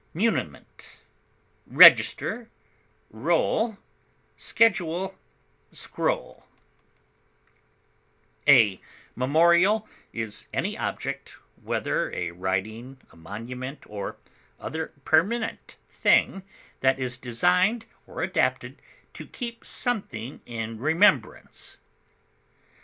[0.15, 0.97] document,
[1.69, 2.49] inscription,
[3.13, 3.77] muniment,
[8.47, 8.81] A
[9.15, 11.29] memorial is any object,
[11.61, 14.17] whether a writing, a monument, or
[14.59, 16.41] other permanent thing
[16.79, 18.81] that is designed or adapted
[19.13, 21.77] to keep something in remembrance.